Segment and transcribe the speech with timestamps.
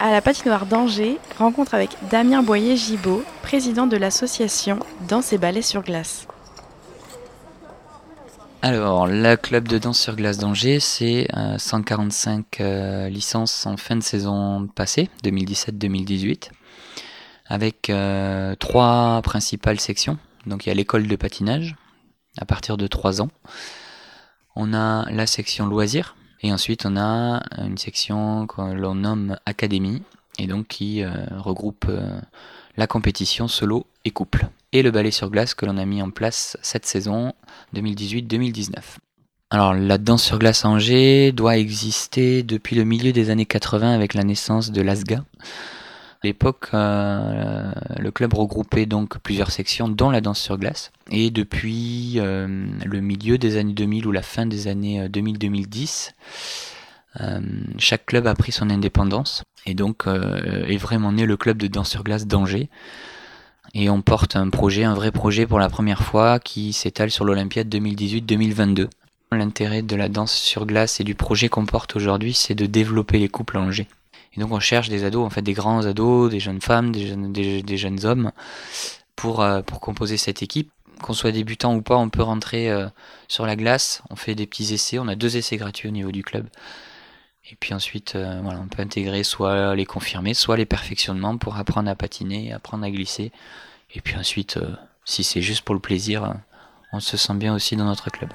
[0.00, 5.82] à la patinoire d'Angers, rencontre avec Damien Boyer-Gibaud, président de l'association Danse et Ballet sur
[5.82, 6.26] glace.
[8.62, 13.96] Alors, le club de danse sur glace d'Angers, c'est 145 euh, euh, licences en fin
[13.96, 16.50] de saison passée, 2017-2018,
[17.46, 20.18] avec euh, trois principales sections.
[20.46, 21.76] Donc, il y a l'école de patinage,
[22.38, 23.28] à partir de 3 ans.
[24.56, 30.02] On a la section loisirs, et ensuite on a une section que l'on nomme académie,
[30.38, 31.90] et donc qui regroupe
[32.76, 36.10] la compétition solo et couple et le ballet sur glace que l'on a mis en
[36.10, 37.32] place cette saison
[37.74, 38.74] 2018-2019.
[39.50, 44.14] Alors la danse sur glace Angers doit exister depuis le milieu des années 80 avec
[44.14, 45.18] la naissance de l'ASGA.
[45.18, 47.70] À l'époque, euh,
[48.06, 50.92] le club regroupait donc plusieurs sections, dont la danse sur glace.
[51.10, 52.46] Et depuis euh,
[52.84, 56.12] le milieu des années 2000 ou la fin des années 2000-2010,
[57.20, 57.40] euh,
[57.78, 59.42] chaque club a pris son indépendance.
[59.66, 62.68] Et donc est vraiment né le club de danse sur glace d'Angers,
[63.74, 67.24] et on porte un projet, un vrai projet pour la première fois qui s'étale sur
[67.26, 68.88] l'Olympiade 2018-2022.
[69.32, 73.18] L'intérêt de la danse sur glace et du projet qu'on porte aujourd'hui, c'est de développer
[73.18, 73.88] les couples en Angers.
[74.36, 77.76] Et donc on cherche des ados, en fait des grands ados, des jeunes femmes, des
[77.76, 78.32] jeunes, hommes
[79.14, 80.70] pour, euh, pour composer cette équipe.
[81.02, 82.88] Qu'on soit débutant ou pas, on peut rentrer euh,
[83.28, 86.10] sur la glace, on fait des petits essais, on a deux essais gratuits au niveau
[86.10, 86.48] du club.
[87.50, 91.90] Et puis ensuite, euh, on peut intégrer soit les confirmer, soit les perfectionnements pour apprendre
[91.90, 93.30] à patiner, apprendre à glisser.
[93.94, 94.58] Et puis ensuite,
[95.04, 96.34] si c'est juste pour le plaisir,
[96.92, 98.30] on se sent bien aussi dans notre club.